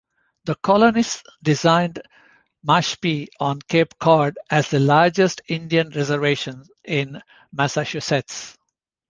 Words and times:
The 0.45 0.55
colonists 0.55 1.21
designated 1.43 2.01
Mashpee 2.65 3.27
on 3.39 3.59
Cape 3.61 3.99
Cod 3.99 4.35
as 4.49 4.67
the 4.71 4.79
largest 4.79 5.41
Indian 5.47 5.91
reservation 5.91 6.65
in 6.83 7.21
Massachusetts. 7.53 8.57